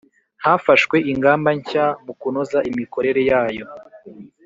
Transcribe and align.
Hafashwe 0.45 0.97
ingamba 1.11 1.49
nshya 1.57 1.85
mukunoza 2.05 2.59
imikorere 2.71 3.21
yayo 3.29 3.65